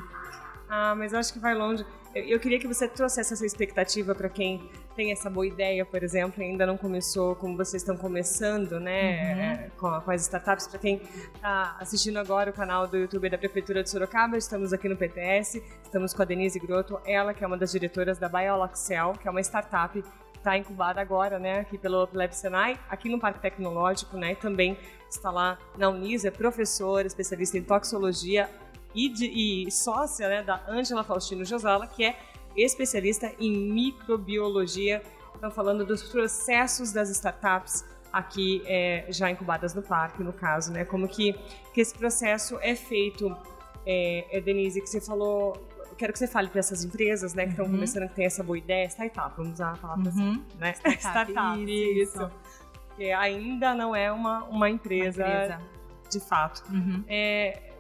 Ah, 0.68 0.96
mas 0.96 1.14
eu 1.14 1.20
acho 1.20 1.32
que 1.32 1.38
vai 1.38 1.54
longe. 1.54 1.86
eu 2.16 2.40
queria 2.40 2.60
que 2.60 2.68
você 2.68 2.88
trouxesse 2.88 3.32
essa 3.32 3.46
expectativa 3.46 4.16
para 4.16 4.28
quem 4.28 4.72
tem 4.96 5.12
essa 5.12 5.30
boa 5.30 5.46
ideia, 5.46 5.86
por 5.86 6.02
exemplo, 6.02 6.42
e 6.42 6.46
ainda 6.48 6.66
não 6.66 6.78
começou 6.78 7.36
como 7.36 7.56
vocês 7.56 7.84
estão 7.84 7.96
começando, 7.96 8.80
né, 8.80 9.66
uhum. 9.66 9.70
com, 9.78 10.02
com, 10.02 10.12
as 10.12 10.22
startups. 10.22 10.68
Para 10.68 10.80
quem 10.80 11.00
está 11.36 11.76
assistindo 11.80 12.18
agora 12.18 12.50
o 12.50 12.54
canal 12.54 12.88
do 12.88 12.98
YouTube 12.98 13.30
da 13.30 13.38
Prefeitura 13.38 13.84
de 13.84 13.90
Sorocaba, 13.92 14.36
estamos 14.36 14.74
aqui 14.74 14.90
no 14.90 14.98
PTS, 14.98 15.62
estamos 15.84 16.12
com 16.12 16.24
a 16.24 16.26
Denise 16.26 16.60
Grotto, 16.60 17.00
ela 17.06 17.36
que 17.36 17.44
é 17.44 17.48
uma 17.48 17.58
das 17.58 17.72
diretoras 17.72 18.18
da 18.18 18.28
Bioloxel, 18.28 19.14
que 19.14 19.28
é 19.28 19.32
uma 19.32 19.42
startup 19.42 20.04
está 20.44 20.58
incubada 20.58 21.00
agora, 21.00 21.40
né, 21.40 21.62
aqui 21.62 21.78
pelo 21.78 22.08
Lab 22.14 22.36
Senai, 22.36 22.78
aqui 22.90 23.08
no 23.08 23.18
Parque 23.18 23.40
Tecnológico, 23.40 24.18
né, 24.18 24.36
também 24.36 24.78
está 25.10 25.32
lá 25.32 25.58
na 25.78 25.90
Unis, 25.90 26.26
é 26.26 26.32
professora, 26.32 27.08
especialista 27.08 27.58
em 27.58 27.64
toxicologia 27.64 28.50
e, 28.94 29.08
de, 29.08 29.26
e 29.26 29.72
sócia 29.72 30.28
né, 30.28 30.44
da 30.44 30.62
Ângela 30.68 31.04
Faustino 31.04 31.46
Josala, 31.46 31.88
que 31.88 32.04
é 32.04 32.18
especialista 32.56 33.34
em 33.40 33.52
microbiologia. 33.72 35.02
Estão 35.34 35.50
falando 35.50 35.86
dos 35.86 36.04
processos 36.04 36.92
das 36.92 37.10
startups 37.10 37.86
aqui 38.12 38.62
é, 38.66 39.06
já 39.10 39.32
incubadas 39.32 39.74
no 39.74 39.82
parque, 39.82 40.24
no 40.24 40.32
caso, 40.32 40.72
né? 40.72 40.86
Como 40.86 41.08
que, 41.08 41.34
que 41.74 41.82
esse 41.82 41.98
processo 41.98 42.60
é 42.62 42.76
feito. 42.76 43.36
É, 43.86 44.38
é, 44.38 44.40
Denise, 44.40 44.80
que 44.80 44.88
você 44.88 45.02
falou, 45.02 45.58
quero 45.96 46.14
que 46.14 46.20
você 46.20 46.28
fale 46.28 46.50
para 46.50 46.60
essas 46.60 46.84
empresas, 46.84 47.34
né, 47.34 47.46
que 47.46 47.52
estão 47.52 47.66
uhum. 47.66 47.72
começando, 47.72 48.08
que 48.10 48.16
tem 48.16 48.26
essa 48.26 48.44
boa 48.44 48.58
ideia, 48.58 48.88
startup, 48.88 49.34
vamos 49.38 49.54
usar 49.54 49.74
a 49.74 49.78
palavra 49.78 50.12
uhum. 50.12 50.32
assim, 50.32 50.44
né? 50.60 50.74
Startup, 50.74 51.32
startup 51.32 51.64
isso. 51.64 52.18
isso. 52.18 52.32
Que 52.96 53.12
ainda 53.12 53.74
não 53.74 53.96
é 53.96 54.12
uma, 54.12 54.44
uma, 54.46 54.70
empresa, 54.70 55.26
uma 55.26 55.34
empresa. 55.34 55.62
de 56.12 56.20
fato. 56.20 56.64
Uhum. 56.72 57.04
É, 57.08 57.74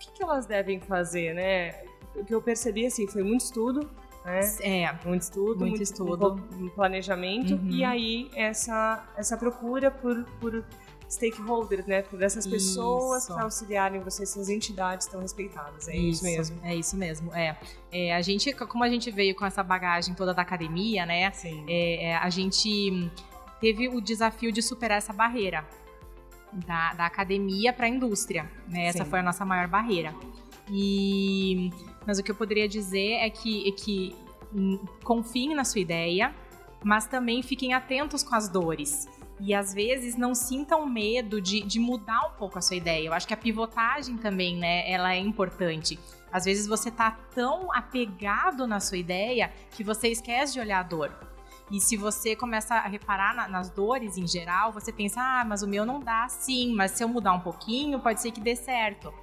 que, 0.00 0.10
que 0.12 0.22
elas 0.22 0.46
devem 0.46 0.80
fazer, 0.80 1.34
né? 1.34 1.74
O 2.16 2.24
que 2.24 2.34
eu 2.34 2.42
percebi, 2.42 2.86
assim, 2.86 3.06
foi 3.06 3.22
muito 3.22 3.42
estudo, 3.42 3.88
né? 4.24 4.40
É, 4.60 4.92
muito 5.06 5.22
estudo, 5.22 5.60
muito, 5.60 5.60
muito 5.60 5.82
estudo, 5.82 6.42
um 6.52 6.68
planejamento 6.70 7.54
uhum. 7.54 7.70
e 7.70 7.84
aí 7.84 8.30
essa 8.34 9.06
essa 9.16 9.36
procura 9.36 9.90
por, 9.90 10.24
por 10.40 10.64
stakeholders, 11.10 11.86
né? 11.86 12.02
Por 12.02 12.22
essas 12.22 12.46
pessoas 12.46 13.26
para 13.26 13.42
auxiliarem 13.42 14.00
vocês, 14.00 14.30
essas 14.30 14.48
entidades 14.48 15.06
estão 15.06 15.20
respeitadas. 15.20 15.88
É 15.88 15.96
isso, 15.96 16.24
isso, 16.24 16.24
mesmo. 16.24 16.60
É 16.62 16.74
isso 16.76 16.96
mesmo. 16.96 17.34
É. 17.34 17.56
é. 17.90 18.14
a 18.14 18.22
gente, 18.22 18.52
como 18.52 18.84
a 18.84 18.88
gente 18.88 19.10
veio 19.10 19.34
com 19.34 19.44
essa 19.44 19.62
bagagem 19.62 20.14
toda 20.14 20.32
da 20.32 20.42
academia, 20.42 21.04
né? 21.04 21.32
Sim. 21.32 21.64
É, 21.68 22.04
é 22.04 22.16
a 22.16 22.30
gente 22.30 23.10
teve 23.60 23.88
o 23.88 24.00
desafio 24.00 24.52
de 24.52 24.62
superar 24.62 24.98
essa 24.98 25.12
barreira 25.12 25.66
da, 26.52 26.94
da 26.94 27.06
academia 27.06 27.72
para 27.72 27.86
a 27.86 27.88
indústria. 27.88 28.48
Né? 28.68 28.86
Essa 28.86 29.04
foi 29.04 29.18
a 29.18 29.22
nossa 29.22 29.44
maior 29.44 29.66
barreira. 29.66 30.14
E, 30.70 31.70
mas 32.06 32.20
o 32.20 32.22
que 32.22 32.30
eu 32.30 32.34
poderia 32.36 32.68
dizer 32.68 33.14
é 33.14 33.28
que, 33.28 33.68
é 33.68 33.72
que 33.72 34.14
hum, 34.54 34.78
confiem 35.02 35.54
na 35.54 35.64
sua 35.64 35.80
ideia, 35.80 36.32
mas 36.84 37.06
também 37.06 37.42
fiquem 37.42 37.74
atentos 37.74 38.22
com 38.22 38.34
as 38.36 38.48
dores. 38.48 39.08
E 39.40 39.54
às 39.54 39.72
vezes 39.72 40.16
não 40.16 40.34
sintam 40.34 40.86
medo 40.86 41.40
de, 41.40 41.62
de 41.62 41.80
mudar 41.80 42.26
um 42.26 42.32
pouco 42.32 42.58
a 42.58 42.60
sua 42.60 42.76
ideia. 42.76 43.06
Eu 43.06 43.14
acho 43.14 43.26
que 43.26 43.32
a 43.32 43.36
pivotagem 43.36 44.18
também, 44.18 44.56
né, 44.56 44.90
ela 44.90 45.14
é 45.14 45.18
importante. 45.18 45.98
Às 46.30 46.44
vezes 46.44 46.66
você 46.66 46.90
tá 46.90 47.10
tão 47.34 47.72
apegado 47.72 48.66
na 48.66 48.78
sua 48.78 48.98
ideia 48.98 49.50
que 49.70 49.82
você 49.82 50.08
esquece 50.08 50.52
de 50.52 50.60
olhar 50.60 50.80
a 50.80 50.82
dor. 50.82 51.10
E 51.70 51.80
se 51.80 51.96
você 51.96 52.36
começa 52.36 52.74
a 52.74 52.86
reparar 52.86 53.34
na, 53.34 53.48
nas 53.48 53.70
dores 53.70 54.18
em 54.18 54.26
geral, 54.26 54.72
você 54.72 54.92
pensa, 54.92 55.20
ah, 55.20 55.44
mas 55.44 55.62
o 55.62 55.68
meu 55.68 55.86
não 55.86 56.00
dá 56.00 56.28
sim, 56.28 56.74
mas 56.74 56.90
se 56.90 57.02
eu 57.02 57.08
mudar 57.08 57.32
um 57.32 57.40
pouquinho, 57.40 57.98
pode 58.00 58.20
ser 58.20 58.32
que 58.32 58.40
dê 58.40 58.54
certo. 58.54 59.14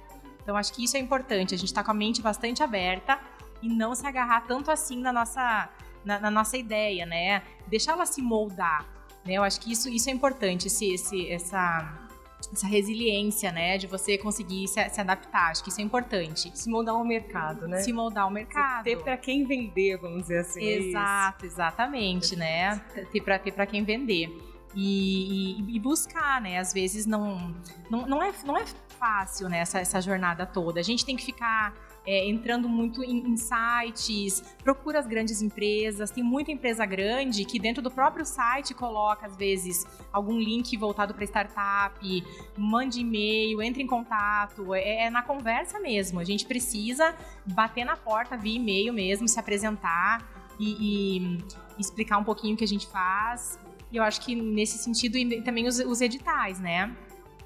Então 0.42 0.56
acho 0.56 0.72
que 0.72 0.82
isso 0.82 0.96
é 0.96 1.00
importante, 1.00 1.54
a 1.54 1.58
gente 1.58 1.68
está 1.68 1.84
com 1.84 1.90
a 1.90 1.94
mente 1.94 2.22
bastante 2.22 2.62
aberta 2.62 3.20
e 3.60 3.68
não 3.68 3.94
se 3.94 4.06
agarrar 4.06 4.46
tanto 4.46 4.70
assim 4.70 4.98
na 4.98 5.12
nossa, 5.12 5.68
na, 6.04 6.18
na 6.18 6.30
nossa 6.30 6.56
ideia, 6.56 7.04
né? 7.04 7.42
Deixar 7.66 7.92
ela 7.92 8.06
se 8.06 8.22
moldar. 8.22 8.97
Né? 9.28 9.34
Eu 9.34 9.44
acho 9.44 9.60
que 9.60 9.70
isso, 9.70 9.88
isso 9.88 10.08
é 10.08 10.12
importante, 10.12 10.66
esse, 10.66 10.92
esse, 10.92 11.30
essa 11.30 12.08
essa 12.52 12.66
resiliência, 12.66 13.50
né, 13.50 13.76
de 13.76 13.86
você 13.86 14.16
conseguir 14.16 14.68
se, 14.68 14.88
se, 14.88 15.00
adaptar. 15.00 15.50
Acho 15.50 15.62
que 15.62 15.70
isso 15.70 15.80
é 15.80 15.84
importante. 15.84 16.50
Se 16.54 16.70
moldar 16.70 16.94
ao 16.94 17.04
mercado, 17.04 17.66
né? 17.66 17.78
Se 17.78 17.92
moldar 17.92 18.24
ao 18.24 18.30
mercado. 18.30 18.84
Ter 18.84 18.96
para 18.96 19.16
quem 19.16 19.44
vender, 19.44 19.98
vamos 19.98 20.22
dizer 20.22 20.38
assim. 20.38 20.64
Exato, 20.64 21.44
isso. 21.44 21.54
exatamente, 21.54 22.36
né? 22.36 22.80
Ter 23.12 23.20
para 23.20 23.38
ter 23.38 23.52
para 23.52 23.66
quem 23.66 23.84
vender. 23.84 24.30
E, 24.74 25.60
e, 25.60 25.76
e, 25.76 25.80
buscar, 25.80 26.40
né? 26.40 26.58
Às 26.58 26.72
vezes 26.72 27.06
não, 27.06 27.54
não, 27.90 28.06
não, 28.06 28.22
é, 28.22 28.32
não 28.44 28.56
é 28.56 28.64
fácil, 28.98 29.48
né? 29.48 29.58
Essa, 29.58 29.80
essa 29.80 30.00
jornada 30.00 30.46
toda. 30.46 30.78
A 30.78 30.82
gente 30.82 31.04
tem 31.04 31.16
que 31.16 31.24
ficar 31.24 31.74
é, 32.06 32.28
entrando 32.28 32.68
muito 32.68 33.02
em, 33.02 33.18
em, 33.18 33.36
sites, 33.36 34.42
procura 34.62 34.98
as 34.98 35.06
grandes 35.06 35.42
empresas. 35.42 36.10
Tem 36.10 36.22
muita 36.22 36.50
empresa 36.50 36.86
grande 36.86 37.44
que 37.44 37.58
dentro 37.58 37.82
do 37.82 37.90
próprio 37.90 38.24
site 38.24 38.74
coloca, 38.74 39.26
às 39.26 39.36
vezes, 39.36 39.86
algum 40.12 40.38
link 40.38 40.76
voltado 40.76 41.14
para 41.14 41.24
startup, 41.24 42.24
mande 42.56 43.00
e-mail, 43.00 43.60
entre 43.62 43.82
em 43.82 43.86
contato. 43.86 44.74
É, 44.74 45.06
é, 45.06 45.10
na 45.10 45.22
conversa 45.22 45.78
mesmo. 45.78 46.18
A 46.18 46.24
gente 46.24 46.46
precisa 46.46 47.14
bater 47.44 47.84
na 47.84 47.96
porta 47.96 48.36
via 48.36 48.56
e-mail 48.56 48.92
mesmo, 48.92 49.28
se 49.28 49.38
apresentar 49.38 50.26
e, 50.58 51.18
e 51.18 51.38
explicar 51.78 52.18
um 52.18 52.24
pouquinho 52.24 52.54
o 52.54 52.56
que 52.56 52.64
a 52.64 52.68
gente 52.68 52.86
faz. 52.86 53.58
E 53.90 53.96
eu 53.96 54.02
acho 54.02 54.20
que 54.20 54.34
nesse 54.34 54.78
sentido, 54.78 55.18
também 55.42 55.66
os, 55.66 55.78
os 55.78 56.00
editais, 56.00 56.60
né? 56.60 56.94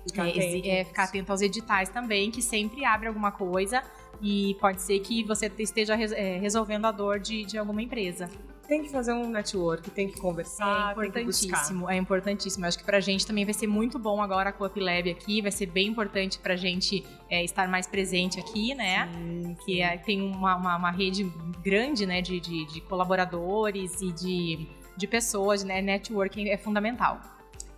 Ficar, 0.06 0.28
é, 0.28 0.80
é, 0.80 0.84
ficar 0.84 1.04
atento 1.04 1.30
aos 1.30 1.40
editais 1.40 1.88
também, 1.88 2.30
que 2.30 2.42
sempre 2.42 2.84
abre 2.84 3.06
alguma 3.06 3.30
coisa 3.30 3.82
e 4.22 4.56
pode 4.60 4.80
ser 4.80 5.00
que 5.00 5.24
você 5.24 5.50
esteja 5.58 5.94
é, 5.94 6.38
resolvendo 6.38 6.86
a 6.86 6.92
dor 6.92 7.18
de, 7.18 7.44
de 7.44 7.58
alguma 7.58 7.82
empresa 7.82 8.30
tem 8.72 8.82
que 8.82 8.88
fazer 8.88 9.12
um 9.12 9.28
network, 9.28 9.90
tem 9.90 10.08
que 10.08 10.18
conversar, 10.18 10.90
é 10.90 10.92
importantíssimo, 10.92 11.90
é 11.90 11.96
importantíssimo. 11.96 12.64
Eu 12.64 12.68
acho 12.68 12.78
que 12.78 12.84
pra 12.84 13.00
gente 13.00 13.26
também 13.26 13.44
vai 13.44 13.52
ser 13.52 13.66
muito 13.66 13.98
bom 13.98 14.22
agora 14.22 14.50
com 14.50 14.64
o 14.64 14.66
UpLab 14.66 15.10
aqui, 15.10 15.42
vai 15.42 15.50
ser 15.50 15.66
bem 15.66 15.88
importante 15.88 16.38
pra 16.38 16.56
gente 16.56 17.04
é, 17.28 17.44
estar 17.44 17.68
mais 17.68 17.86
presente 17.86 18.40
aqui, 18.40 18.74
né? 18.74 19.10
Sim, 19.12 19.42
sim. 19.42 19.56
Que 19.66 19.82
é, 19.82 19.98
tem 19.98 20.22
uma, 20.22 20.56
uma, 20.56 20.76
uma, 20.76 20.90
rede 20.90 21.30
grande, 21.62 22.06
né, 22.06 22.22
de, 22.22 22.40
de, 22.40 22.64
de, 22.64 22.80
colaboradores 22.80 24.00
e 24.00 24.10
de, 24.10 24.66
de 24.96 25.06
pessoas, 25.06 25.62
né? 25.62 25.82
Networking 25.82 26.48
é 26.48 26.56
fundamental. 26.56 27.20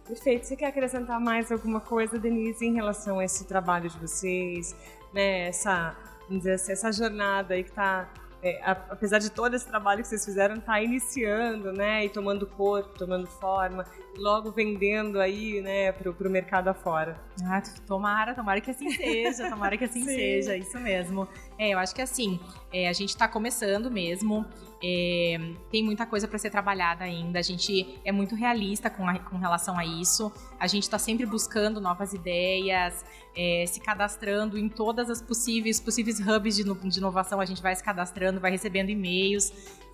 Perfeito. 0.07 0.47
Você 0.47 0.55
quer 0.55 0.67
acrescentar 0.67 1.19
mais 1.19 1.51
alguma 1.51 1.81
coisa, 1.81 2.21
Denise, 2.21 2.65
em 2.65 2.75
relação 2.75 3.19
a 3.19 3.25
esse 3.25 3.47
trabalho 3.49 3.91
de 3.91 3.99
vocês, 3.99 4.77
né? 5.13 5.49
Essa 5.49 5.97
vamos 6.29 6.45
dizer 6.45 6.53
assim, 6.55 6.73
essa 6.73 6.93
jornada 6.93 7.55
aí 7.55 7.63
que 7.63 7.71
está 7.71 8.09
é, 8.45 8.61
apesar 8.63 9.19
de 9.19 9.31
todo 9.31 9.55
esse 9.55 9.67
trabalho 9.67 10.03
que 10.03 10.09
vocês 10.09 10.23
fizeram, 10.23 10.57
está 10.57 10.79
iniciando, 10.83 11.73
né, 11.73 12.05
e 12.05 12.11
tomando 12.11 12.47
corpo, 12.47 12.91
tomando 12.99 13.27
forma, 13.27 13.87
logo 14.19 14.51
vendendo 14.51 15.19
aí, 15.19 15.63
né, 15.63 15.93
pro, 15.93 16.13
pro 16.13 16.29
mercado 16.29 16.69
afora. 16.69 17.19
Ah, 17.43 17.63
tomara, 17.87 18.35
tomara 18.35 18.61
que 18.61 18.71
assim 18.71 18.91
seja, 18.91 19.49
tomara 19.49 19.79
que 19.79 19.85
assim 19.85 20.05
seja, 20.05 20.55
isso 20.55 20.79
mesmo. 20.79 21.27
É, 21.59 21.71
eu 21.71 21.79
acho 21.79 21.95
que 21.95 22.03
assim, 22.03 22.39
é, 22.71 22.87
a 22.87 22.93
gente 22.93 23.09
está 23.09 23.27
começando 23.27 23.91
mesmo, 23.91 24.45
é, 24.87 25.39
tem 25.71 25.83
muita 25.83 26.05
coisa 26.05 26.29
para 26.29 26.39
ser 26.39 26.51
trabalhada 26.51 27.05
ainda. 27.05 27.39
A 27.39 27.43
gente 27.43 27.99
é 28.05 28.13
muito 28.13 28.35
realista 28.35 28.91
com, 28.91 29.09
a, 29.09 29.19
com 29.19 29.39
relação 29.39 29.79
a 29.79 29.85
isso. 29.85 30.31
A 30.61 30.67
gente 30.67 30.83
está 30.83 30.99
sempre 30.99 31.25
buscando 31.25 31.81
novas 31.81 32.13
ideias, 32.13 33.03
é, 33.35 33.65
se 33.67 33.81
cadastrando 33.81 34.59
em 34.59 34.69
todas 34.69 35.09
as 35.09 35.23
possíveis 35.23 35.81
possíveis 35.81 36.21
hubs 36.21 36.57
de, 36.57 36.65
de 36.65 36.99
inovação. 36.99 37.41
A 37.41 37.47
gente 37.47 37.63
vai 37.63 37.75
se 37.75 37.83
cadastrando, 37.83 38.41
vai 38.41 38.51
recebendo 38.51 38.91
e-mails, 38.91 39.51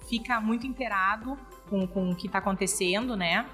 fica 0.09 0.41
muito 0.41 0.67
inteirado 0.67 1.39
com, 1.69 1.87
com 1.87 2.11
o 2.11 2.17
que 2.17 2.27
está 2.27 2.39
acontecendo, 2.39 3.17
né? 3.17 3.47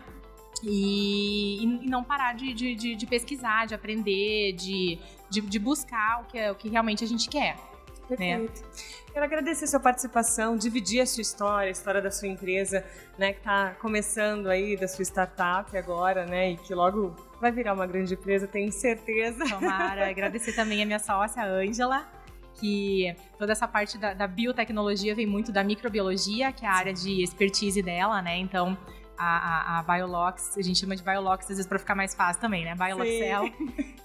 E, 0.62 1.62
e, 1.62 1.66
não 1.87 2.02
parar 2.02 2.35
de, 2.35 2.55
de, 2.55 2.95
de, 2.95 3.07
pesquisar, 3.07 3.66
de 3.66 3.75
aprender, 3.75 4.55
de, 4.55 4.99
de, 5.28 5.59
buscar 5.59 6.23
o 6.23 6.25
que, 6.25 6.38
é, 6.38 6.50
o 6.50 6.55
que 6.55 6.71
realmente 6.71 7.05
a 7.05 7.07
gente 7.07 7.28
quer. 7.28 7.59
Perfeito. 8.08 8.62
Né? 8.62 8.68
Quero 9.12 9.25
agradecer 9.25 9.64
a 9.64 9.68
sua 9.68 9.80
participação, 9.80 10.56
dividir 10.56 11.00
a 11.00 11.06
sua 11.06 11.22
história, 11.22 11.68
a 11.68 11.72
história 11.72 12.02
da 12.02 12.10
sua 12.10 12.28
empresa, 12.28 12.84
né, 13.18 13.32
que 13.32 13.38
está 13.38 13.75
começando 13.80 14.48
aí, 14.48 14.76
da 14.76 14.86
sua 14.86 15.02
startup 15.04 15.75
agora, 15.76 16.26
né, 16.26 16.50
e 16.50 16.56
que 16.58 16.75
logo 16.75 17.16
vai 17.40 17.50
virar 17.50 17.72
uma 17.72 17.86
grande 17.86 18.14
empresa, 18.14 18.46
tenho 18.46 18.70
certeza. 18.70 19.44
Tomara. 19.48 20.08
agradecer 20.10 20.52
também 20.52 20.82
a 20.82 20.86
minha 20.86 20.98
sócia, 20.98 21.42
a 21.42 21.46
Ângela, 21.46 22.06
que 22.54 23.14
toda 23.38 23.52
essa 23.52 23.66
parte 23.66 23.96
da, 23.96 24.14
da, 24.14 24.26
biotecnologia 24.26 25.14
vem 25.14 25.26
muito 25.26 25.50
da 25.50 25.64
microbiologia, 25.64 26.52
que 26.52 26.64
é 26.64 26.68
a 26.68 26.72
área 26.72 26.92
de 26.92 27.22
expertise 27.22 27.82
dela, 27.82 28.20
né? 28.22 28.36
Então, 28.38 28.76
a, 29.16 29.78
a, 29.78 29.78
a 29.78 29.82
Biolox, 29.82 30.56
a 30.58 30.62
gente 30.62 30.78
chama 30.78 30.94
de 30.94 31.02
Biolox 31.02 31.44
às 31.44 31.48
vezes 31.56 31.66
para 31.66 31.78
ficar 31.78 31.94
mais 31.94 32.14
fácil 32.14 32.40
também, 32.40 32.64
né? 32.64 32.75
Bioloxel, 32.75 33.50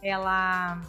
ela 0.01 0.81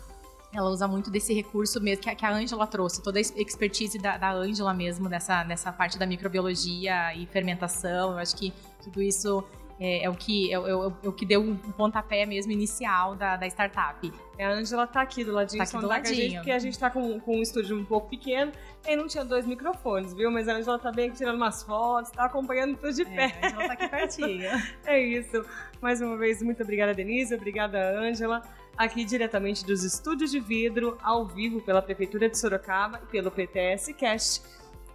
ela 0.52 0.68
usa 0.68 0.87
muito 0.87 1.11
desse 1.11 1.32
recurso 1.32 1.80
mesmo 1.80 2.02
que, 2.02 2.25
a 2.25 2.30
Ângela 2.30 2.66
trouxe, 2.66 3.02
toda 3.02 3.18
a 3.18 3.21
expertise 3.21 3.99
da 3.99 4.32
Ângela 4.32 4.75
mesmo 4.75 5.09
nessa, 5.09 5.44
nessa 5.44 5.73
parte 5.73 5.99
da 5.99 6.06
microbiologia 6.06 7.14
e 7.14 7.26
fermentação. 7.26 8.12
Eu 8.12 8.18
acho 8.18 8.37
que 8.37 8.52
tudo 8.82 9.00
isso 9.00 9.42
é, 9.85 10.04
é, 10.04 10.11
o 10.11 10.14
que, 10.14 10.52
é, 10.52 10.56
é, 10.56 10.71
é, 10.71 11.09
o 11.09 11.12
que 11.12 11.26
deu 11.26 11.40
um 11.40 11.56
pontapé 11.56 12.25
mesmo 12.25 12.52
inicial 12.52 13.16
da, 13.16 13.37
da 13.37 13.49
startup. 13.49 14.12
A 14.38 14.49
Angela 14.49 14.87
tá 14.87 15.02
aqui 15.02 15.25
do 15.25 15.32
ladinho, 15.32 15.59
tá 15.59 15.64
aqui 15.64 15.80
do 15.80 15.88
ladinho. 15.88 16.14
Gente, 16.14 16.35
porque 16.37 16.50
a 16.52 16.59
gente 16.59 16.78
tá 16.78 16.88
com, 16.88 17.18
com 17.18 17.38
um 17.38 17.42
estúdio 17.42 17.76
um 17.76 17.85
pouco 17.85 18.09
pequeno 18.09 18.52
e 18.87 18.94
não 18.94 19.09
tinha 19.09 19.25
dois 19.25 19.47
microfones, 19.47 20.14
viu? 20.14 20.30
Mas 20.30 20.49
a 20.49 20.54
Angela 20.54 20.78
tá 20.78 20.92
bem 20.92 21.11
tirando 21.11 21.37
umas 21.37 21.64
fotos, 21.64 22.12
tá 22.12 22.26
acompanhando 22.26 22.76
tudo 22.76 22.92
de 22.92 23.04
pé. 23.04 23.35
É, 23.40 23.47
a 23.47 23.49
Angela 23.49 23.66
tá 23.66 23.73
aqui 23.73 23.88
pertinho. 23.88 24.50
é 24.87 25.00
isso. 25.00 25.44
Mais 25.80 26.00
uma 26.00 26.16
vez, 26.16 26.42
muito 26.42 26.62
obrigada, 26.62 26.94
Denise. 26.94 27.35
Obrigada, 27.35 27.99
Angela 27.99 28.42
aqui 28.76 29.05
diretamente 29.05 29.64
dos 29.64 29.85
estúdios 29.85 30.31
de 30.31 30.41
vidro, 30.41 30.99
ao 31.02 31.26
vivo 31.26 31.61
pela 31.61 31.83
Prefeitura 31.83 32.29
de 32.29 32.38
Sorocaba 32.38 33.00
e 33.02 33.07
pelo 33.07 33.31
PTS 33.31 33.93
Cast, 33.95 34.43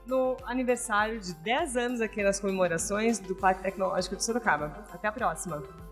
no 0.05 0.37
aniversário 0.45 1.19
de 1.19 1.33
10 1.33 1.77
anos 1.77 2.01
aqui 2.01 2.23
nas 2.23 2.39
comemorações 2.39 3.19
do 3.19 3.35
Parque 3.35 3.63
Tecnológico 3.63 4.15
de 4.15 4.23
Sorocaba. 4.23 4.85
Até 4.91 5.07
a 5.07 5.11
próxima! 5.11 5.86